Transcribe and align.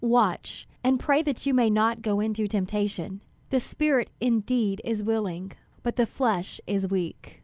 Watch 0.03 0.67
and 0.83 0.99
pray 0.99 1.21
that 1.21 1.45
you 1.45 1.53
may 1.53 1.69
not 1.69 2.01
go 2.01 2.19
into 2.21 2.47
temptation. 2.47 3.21
The 3.51 3.59
spirit 3.59 4.09
indeed 4.19 4.81
is 4.83 5.03
willing, 5.03 5.51
but 5.83 5.95
the 5.95 6.07
flesh 6.07 6.59
is 6.65 6.87
weak." 6.89 7.39